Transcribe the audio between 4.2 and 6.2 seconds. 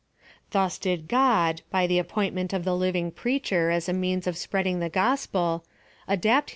of spreading the gospel, adapt PLAN